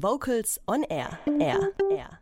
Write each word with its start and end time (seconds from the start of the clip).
Vocals 0.00 0.60
on 0.68 0.84
Air. 0.84 1.18
Air. 1.40 1.72
Air. 1.90 2.20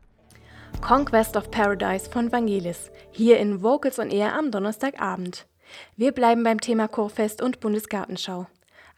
Conquest 0.81 1.37
of 1.37 1.51
Paradise 1.51 2.09
von 2.09 2.33
Vangelis, 2.33 2.91
hier 3.11 3.39
in 3.39 3.63
Vocals 3.63 3.99
on 3.99 4.11
Air 4.11 4.33
am 4.35 4.51
Donnerstagabend. 4.51 5.45
Wir 5.95 6.13
bleiben 6.13 6.43
beim 6.43 6.59
Thema 6.59 6.89
Chorfest 6.89 7.43
und 7.43 7.61
Bundesgartenschau. 7.61 8.47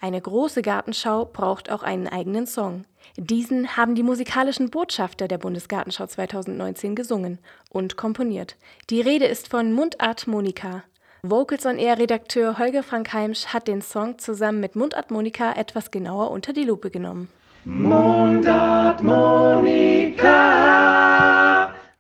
Eine 0.01 0.21
große 0.21 0.62
Gartenschau 0.62 1.25
braucht 1.25 1.72
auch 1.72 1.83
einen 1.83 2.06
eigenen 2.06 2.46
Song. 2.46 2.85
Diesen 3.17 3.77
haben 3.77 3.96
die 3.96 4.04
musikalischen 4.04 4.71
Botschafter 4.71 5.27
der 5.27 5.39
Bundesgartenschau 5.39 6.07
2019 6.07 6.95
gesungen 6.95 7.41
und 7.71 7.97
komponiert. 7.97 8.55
Die 8.91 9.01
Rede 9.01 9.25
ist 9.25 9.49
von 9.49 9.73
Mundart 9.73 10.29
Monika. 10.29 10.85
Vocals 11.25 11.67
on 11.67 11.79
Air 11.79 11.99
Redakteur 11.99 12.61
Holger 12.61 12.85
Frank 12.85 13.13
Heimsch 13.13 13.47
hat 13.47 13.67
den 13.67 13.83
Song 13.83 14.21
zusammen 14.21 14.61
mit 14.61 14.77
Mundart 14.77 15.11
Monika 15.11 15.53
etwas 15.55 15.91
genauer 15.91 16.31
unter 16.31 16.53
die 16.53 16.63
Lupe 16.63 16.91
genommen. 16.91 17.29
Mundart 17.71 19.03
Monika. 19.03 20.25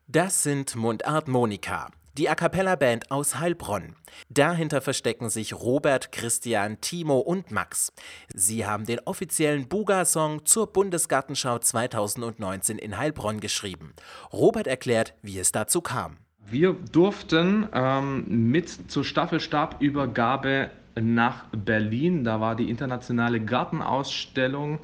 Das 0.06 0.42
sind 0.42 0.74
Mundart 0.76 1.28
Monika 1.28 1.88
die 2.16 2.28
A 2.30 2.34
cappella 2.34 2.74
Band 2.74 3.10
aus 3.12 3.38
Heilbronn. 3.38 3.94
Dahinter 4.28 4.80
verstecken 4.80 5.30
sich 5.30 5.54
Robert, 5.54 6.10
Christian, 6.10 6.80
Timo 6.80 7.18
und 7.18 7.52
Max. 7.52 7.92
Sie 8.34 8.66
haben 8.66 8.86
den 8.86 8.98
offiziellen 9.04 9.68
Buga-Song 9.68 10.44
zur 10.44 10.72
Bundesgartenschau 10.72 11.60
2019 11.60 12.78
in 12.78 12.98
Heilbronn 12.98 13.38
geschrieben. 13.38 13.92
Robert 14.32 14.66
erklärt, 14.66 15.14
wie 15.22 15.38
es 15.38 15.52
dazu 15.52 15.80
kam. 15.80 16.16
Wir 16.50 16.72
durften 16.72 17.68
ähm, 17.72 18.50
mit 18.50 18.90
zur 18.90 19.04
Staffelstabübergabe 19.04 20.70
nach 21.00 21.44
Berlin. 21.52 22.24
Da 22.24 22.40
war 22.40 22.56
die 22.56 22.68
internationale 22.68 23.38
Gartenausstellung 23.38 24.80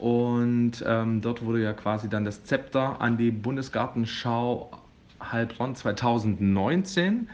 und 0.00 0.82
ähm, 0.86 1.20
dort 1.20 1.44
wurde 1.44 1.62
ja 1.62 1.74
quasi 1.74 2.08
dann 2.08 2.24
das 2.24 2.42
Zepter 2.44 3.02
an 3.02 3.18
die 3.18 3.30
Bundesgartenschau 3.30 4.70
Heilbronn 5.22 5.74
2019 5.74 7.28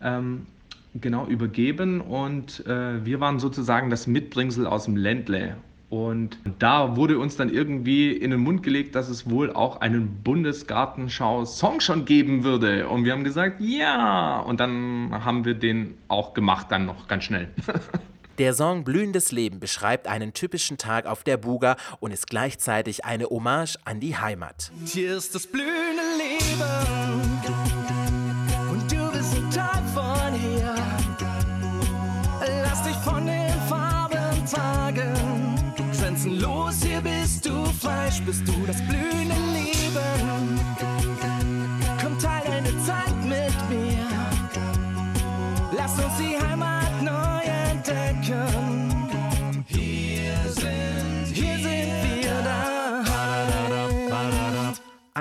ähm, 0.00 0.46
genau 0.94 1.26
übergeben 1.26 2.00
und 2.00 2.64
äh, 2.66 3.04
wir 3.04 3.18
waren 3.18 3.40
sozusagen 3.40 3.90
das 3.90 4.06
Mitbringsel 4.06 4.68
aus 4.68 4.84
dem 4.84 4.96
Ländle. 4.96 5.56
Und 5.90 6.38
da 6.60 6.96
wurde 6.96 7.18
uns 7.18 7.36
dann 7.36 7.50
irgendwie 7.50 8.12
in 8.12 8.30
den 8.30 8.40
Mund 8.40 8.62
gelegt, 8.62 8.94
dass 8.94 9.08
es 9.08 9.28
wohl 9.28 9.52
auch 9.52 9.80
einen 9.80 10.22
Bundesgartenschau-Song 10.22 11.80
schon 11.80 12.04
geben 12.06 12.44
würde. 12.44 12.88
Und 12.88 13.04
wir 13.04 13.12
haben 13.12 13.24
gesagt, 13.24 13.60
ja. 13.60 14.38
Und 14.40 14.60
dann 14.60 15.10
haben 15.12 15.44
wir 15.44 15.52
den 15.54 15.94
auch 16.08 16.32
gemacht, 16.32 16.68
dann 16.70 16.86
noch 16.86 17.08
ganz 17.08 17.24
schnell. 17.24 17.48
Der 18.38 18.54
Song 18.54 18.84
Blühendes 18.84 19.30
Leben 19.30 19.60
beschreibt 19.60 20.06
einen 20.06 20.32
typischen 20.32 20.78
Tag 20.78 21.06
auf 21.06 21.22
der 21.22 21.36
Buga 21.36 21.76
und 22.00 22.12
ist 22.12 22.26
gleichzeitig 22.28 23.04
eine 23.04 23.26
Hommage 23.26 23.76
an 23.84 24.00
die 24.00 24.16
Heimat. 24.16 24.72
Hier 24.86 25.16
ist 25.16 25.34
das 25.34 25.46
blühende 25.46 26.02
Leben. 26.16 26.62
Und 28.70 28.90
du 28.90 29.12
bist 29.12 29.34
ein 29.36 29.50
Teil 29.50 29.82
von 29.92 30.32
hier. 30.32 30.74
Lass 32.62 32.82
dich 32.82 32.96
von 32.96 33.26
den 33.26 33.52
Farben 33.68 34.46
tragen. 34.46 35.74
Grenzenlos, 35.98 36.82
hier 36.82 37.00
bist 37.00 37.44
du 37.46 37.64
Fleisch, 37.66 38.22
bist 38.22 38.48
du 38.48 38.54
das 38.66 38.78
blühende 38.86 39.36
Leben. 39.52 40.91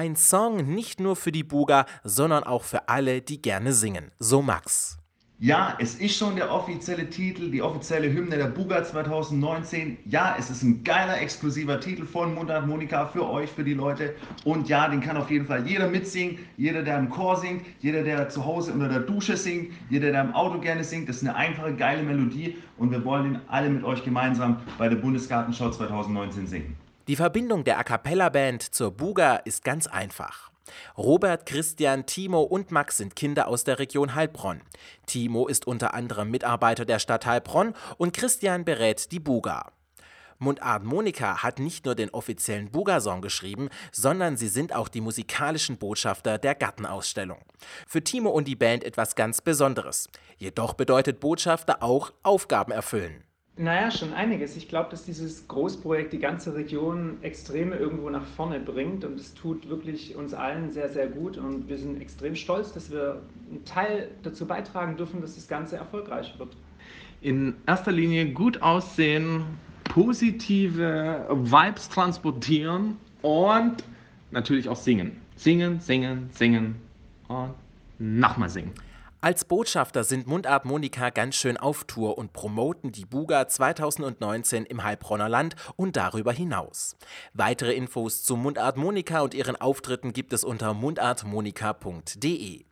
Ein 0.01 0.15
Song 0.15 0.73
nicht 0.73 0.99
nur 0.99 1.15
für 1.15 1.31
die 1.31 1.43
Buga, 1.43 1.85
sondern 2.03 2.43
auch 2.43 2.63
für 2.63 2.89
alle, 2.89 3.21
die 3.21 3.39
gerne 3.39 3.71
singen. 3.71 4.09
So 4.17 4.41
Max. 4.41 4.97
Ja, 5.37 5.75
es 5.77 5.93
ist 5.93 6.17
schon 6.17 6.35
der 6.37 6.51
offizielle 6.51 7.07
Titel, 7.07 7.51
die 7.51 7.61
offizielle 7.61 8.11
Hymne 8.11 8.37
der 8.37 8.45
Buga 8.45 8.83
2019. 8.83 9.99
Ja, 10.05 10.35
es 10.39 10.49
ist 10.49 10.63
ein 10.63 10.83
geiler, 10.83 11.21
exklusiver 11.21 11.79
Titel 11.79 12.07
von 12.07 12.33
Mundart 12.33 12.65
Monika 12.65 13.05
für 13.05 13.29
euch, 13.29 13.51
für 13.51 13.63
die 13.63 13.75
Leute. 13.75 14.15
Und 14.43 14.67
ja, 14.69 14.89
den 14.89 15.01
kann 15.01 15.17
auf 15.17 15.29
jeden 15.29 15.45
Fall 15.45 15.67
jeder 15.67 15.87
mitsingen. 15.87 16.39
Jeder, 16.57 16.81
der 16.81 16.97
im 16.97 17.11
Chor 17.11 17.37
singt, 17.37 17.63
jeder, 17.79 18.01
der 18.01 18.27
zu 18.29 18.43
Hause 18.43 18.73
unter 18.73 18.89
der 18.89 19.01
Dusche 19.01 19.37
singt, 19.37 19.71
jeder, 19.91 20.11
der 20.11 20.21
im 20.21 20.33
Auto 20.33 20.59
gerne 20.59 20.83
singt. 20.83 21.09
Das 21.09 21.17
ist 21.17 21.27
eine 21.27 21.35
einfache, 21.35 21.75
geile 21.75 22.01
Melodie 22.01 22.57
und 22.79 22.89
wir 22.89 23.05
wollen 23.05 23.33
den 23.33 23.41
alle 23.49 23.69
mit 23.69 23.83
euch 23.83 24.03
gemeinsam 24.03 24.61
bei 24.79 24.89
der 24.89 24.95
Bundesgartenschau 24.95 25.69
2019 25.69 26.47
singen. 26.47 26.75
Die 27.07 27.15
Verbindung 27.15 27.63
der 27.63 27.79
A 27.79 27.83
cappella 27.83 28.29
Band 28.29 28.61
zur 28.61 28.91
Buga 28.91 29.37
ist 29.37 29.63
ganz 29.63 29.87
einfach. 29.87 30.51
Robert, 30.95 31.47
Christian, 31.47 32.05
Timo 32.05 32.41
und 32.43 32.71
Max 32.71 32.97
sind 32.97 33.15
Kinder 33.15 33.47
aus 33.47 33.63
der 33.63 33.79
Region 33.79 34.13
Heilbronn. 34.13 34.61
Timo 35.07 35.47
ist 35.47 35.65
unter 35.65 35.95
anderem 35.95 36.29
Mitarbeiter 36.29 36.85
der 36.85 36.99
Stadt 36.99 37.25
Heilbronn 37.25 37.73
und 37.97 38.13
Christian 38.13 38.65
berät 38.65 39.11
die 39.11 39.19
Buga. 39.19 39.71
Mundart 40.37 40.83
Monika 40.83 41.41
hat 41.43 41.59
nicht 41.59 41.85
nur 41.85 41.95
den 41.95 42.11
offiziellen 42.11 42.71
Buga-Song 42.71 43.21
geschrieben, 43.21 43.69
sondern 43.91 44.37
sie 44.37 44.47
sind 44.47 44.73
auch 44.73 44.87
die 44.87 45.01
musikalischen 45.01 45.77
Botschafter 45.77 46.37
der 46.37 46.55
Gartenausstellung. 46.55 47.39
Für 47.87 48.03
Timo 48.03 48.29
und 48.29 48.47
die 48.47 48.55
Band 48.55 48.83
etwas 48.83 49.15
ganz 49.15 49.41
Besonderes. 49.41 50.09
Jedoch 50.37 50.73
bedeutet 50.73 51.19
Botschafter 51.19 51.83
auch 51.83 52.11
Aufgaben 52.23 52.71
erfüllen. 52.71 53.23
Naja, 53.57 53.91
schon 53.91 54.13
einiges. 54.13 54.55
Ich 54.55 54.69
glaube, 54.69 54.89
dass 54.89 55.03
dieses 55.03 55.47
Großprojekt 55.47 56.13
die 56.13 56.19
ganze 56.19 56.55
Region 56.55 57.17
extrem 57.21 57.73
irgendwo 57.73 58.09
nach 58.09 58.25
vorne 58.25 58.59
bringt 58.59 59.03
und 59.03 59.19
es 59.19 59.33
tut 59.33 59.67
wirklich 59.69 60.15
uns 60.15 60.33
allen 60.33 60.71
sehr, 60.71 60.89
sehr 60.89 61.07
gut 61.07 61.37
und 61.37 61.67
wir 61.67 61.77
sind 61.77 62.01
extrem 62.01 62.35
stolz, 62.35 62.71
dass 62.71 62.91
wir 62.91 63.21
einen 63.49 63.65
Teil 63.65 64.07
dazu 64.23 64.45
beitragen 64.47 64.95
dürfen, 64.95 65.21
dass 65.21 65.35
das 65.35 65.47
Ganze 65.49 65.75
erfolgreich 65.75 66.33
wird. 66.39 66.55
In 67.21 67.55
erster 67.67 67.91
Linie 67.91 68.31
gut 68.31 68.61
aussehen, 68.61 69.43
positive 69.83 71.27
Vibes 71.29 71.89
transportieren 71.89 72.97
und 73.21 73.83
natürlich 74.31 74.69
auch 74.69 74.77
singen. 74.77 75.17
Singen, 75.35 75.81
singen, 75.81 76.29
singen 76.31 76.75
und 77.27 77.53
nochmal 77.99 78.49
singen. 78.49 78.71
Als 79.23 79.45
Botschafter 79.45 80.03
sind 80.03 80.25
Mundart 80.25 80.65
Monika 80.65 81.11
ganz 81.11 81.35
schön 81.35 81.55
auf 81.55 81.83
Tour 81.83 82.17
und 82.17 82.33
promoten 82.33 82.91
die 82.91 83.05
Buga 83.05 83.47
2019 83.47 84.65
im 84.65 84.83
Heilbronner 84.83 85.29
Land 85.29 85.55
und 85.75 85.95
darüber 85.95 86.31
hinaus. 86.31 86.95
Weitere 87.31 87.73
Infos 87.73 88.23
zu 88.23 88.35
Mundart 88.35 88.77
Monika 88.77 89.21
und 89.21 89.35
ihren 89.35 89.55
Auftritten 89.55 90.13
gibt 90.13 90.33
es 90.33 90.43
unter 90.43 90.73
mundartmonika.de. 90.73 92.65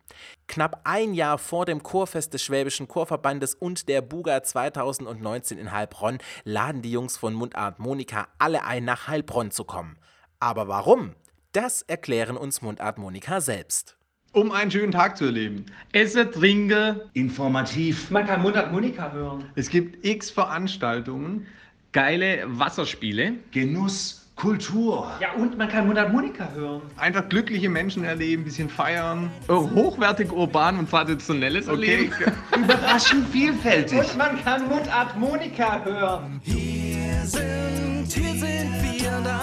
Knapp 0.48 0.80
ein 0.82 1.14
Jahr 1.14 1.38
vor 1.38 1.66
dem 1.66 1.84
Chorfest 1.84 2.34
des 2.34 2.42
Schwäbischen 2.42 2.88
Chorverbandes 2.88 3.54
und 3.54 3.88
der 3.88 4.02
Buga 4.02 4.42
2019 4.42 5.56
in 5.56 5.70
Heilbronn 5.70 6.18
laden 6.42 6.82
die 6.82 6.90
Jungs 6.90 7.16
von 7.16 7.32
Mundart 7.32 7.78
Monika 7.78 8.26
alle 8.38 8.64
ein, 8.64 8.84
nach 8.84 9.06
Heilbronn 9.06 9.52
zu 9.52 9.62
kommen. 9.62 10.00
Aber 10.40 10.66
warum? 10.66 11.14
Das 11.52 11.82
erklären 11.82 12.36
uns 12.36 12.60
Mundart 12.60 12.98
Monika 12.98 13.40
selbst 13.40 13.99
um 14.32 14.52
einen 14.52 14.70
schönen 14.70 14.92
Tag 14.92 15.16
zu 15.16 15.26
erleben. 15.26 15.66
Esse, 15.92 16.30
trinke, 16.30 17.08
informativ. 17.14 18.10
Man 18.10 18.26
kann 18.26 18.42
Mundart 18.42 18.72
Monika 18.72 19.10
hören. 19.12 19.44
Es 19.54 19.68
gibt 19.68 20.04
x 20.04 20.30
Veranstaltungen, 20.30 21.46
geile 21.92 22.44
Wasserspiele, 22.46 23.34
Genuss, 23.50 24.28
Kultur. 24.36 25.10
Ja, 25.20 25.32
und 25.32 25.58
man 25.58 25.68
kann 25.68 25.86
Mundart 25.86 26.12
Monika 26.12 26.48
hören. 26.54 26.82
Einfach 26.96 27.28
glückliche 27.28 27.68
Menschen 27.68 28.04
erleben, 28.04 28.42
ein 28.42 28.44
bisschen 28.44 28.70
feiern. 28.70 29.30
Hochwertig 29.48 30.32
urban 30.32 30.78
und 30.78 30.88
traditionelles 30.88 31.68
okay. 31.68 31.92
erleben. 31.92 32.12
Überraschend 32.56 33.28
vielfältig. 33.28 33.98
Und 33.98 34.16
man 34.16 34.42
kann 34.42 34.68
Mundart 34.68 35.18
Monika 35.18 35.84
hören. 35.84 36.40
Hier 36.42 37.24
sind, 37.24 38.06
hier 38.06 38.32
sind 38.32 38.72
wir 38.82 39.20
da. 39.24 39.40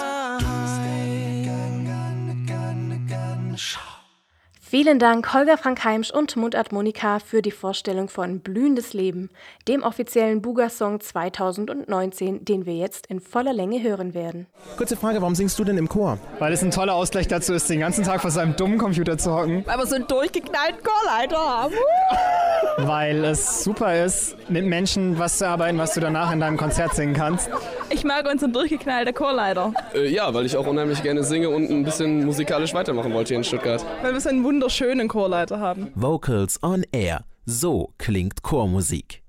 Vielen 4.69 4.99
Dank 4.99 5.34
Holger 5.34 5.58
Frank 5.58 5.85
Heimsch 5.85 6.11
und 6.11 6.35
Mundart 6.35 6.73
Monika 6.73 7.19
für 7.19 7.41
die 7.41 7.52
Vorstellung 7.52 8.09
von 8.09 8.41
Blühendes 8.41 8.91
Leben, 8.91 9.29
dem 9.66 9.81
offiziellen 9.81 10.41
Buga-Song 10.41 10.99
2019, 10.99 12.43
den 12.43 12.66
wir 12.66 12.75
jetzt 12.75 13.08
in 13.08 13.22
voller 13.22 13.53
Länge 13.53 13.81
hören 13.81 14.14
werden. 14.14 14.46
Kurze 14.75 14.97
Frage, 14.97 15.22
warum 15.22 15.35
singst 15.35 15.58
du 15.58 15.64
denn 15.64 15.78
im 15.78 15.87
Chor? 15.87 16.19
Weil 16.40 16.52
es 16.52 16.61
ein 16.64 16.72
toller 16.72 16.96
Ausgleich 16.96 17.29
dazu 17.29 17.53
ist, 17.53 17.69
den 17.69 17.79
ganzen 17.79 18.03
Tag 18.03 18.19
vor 18.19 18.29
seinem 18.29 18.58
dummen 18.58 18.78
Computer 18.78 19.17
zu 19.17 19.34
hocken. 19.34 19.66
Weil 19.66 19.78
wir 19.78 19.85
so 19.85 19.96
einen 19.96 20.08
durchgeknallten 20.08 20.84
Chorleiter 20.84 21.37
haben. 21.37 21.73
Weil 22.79 23.23
es 23.23 23.64
super 23.64 24.03
ist, 24.03 24.35
mit 24.49 24.66
Menschen 24.66 25.17
was 25.17 25.37
zu 25.37 25.47
arbeiten, 25.47 25.78
was 25.78 25.93
du 25.93 26.02
danach 26.02 26.34
in 26.34 26.41
deinem 26.41 26.58
Konzert 26.58 26.93
singen 26.93 27.14
kannst. 27.14 27.49
Ich 27.89 28.03
mag 28.03 28.29
unseren 28.29 28.53
durchgeknallten 28.53 29.13
Chorleiter. 29.13 29.73
Äh, 29.93 30.09
ja, 30.09 30.34
weil 30.34 30.45
ich 30.45 30.57
auch 30.57 30.67
unheimlich 30.67 31.01
gerne 31.03 31.23
singe 31.23 31.49
und 31.49 31.69
ein 31.69 31.84
bisschen 31.84 32.25
musikalisch 32.25 32.73
weitermachen 32.73 33.13
wollte 33.13 33.29
hier 33.29 33.37
in 33.37 33.43
Stuttgart. 33.43 33.85
Weil 34.01 34.13
wir 34.13 34.19
so 34.22 34.29
einen 34.29 34.43
wunderschönen 34.43 35.07
Chorleiter 35.07 35.59
haben. 35.59 35.91
Vocals 35.95 36.61
on 36.61 36.84
Air. 36.91 37.23
So 37.45 37.93
klingt 37.97 38.43
Chormusik. 38.43 39.23